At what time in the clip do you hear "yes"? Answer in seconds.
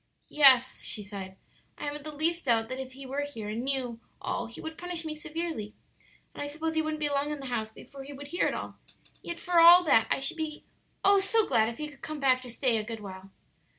0.29-0.83